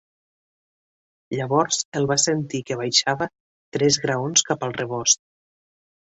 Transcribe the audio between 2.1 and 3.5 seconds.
van sentir que baixava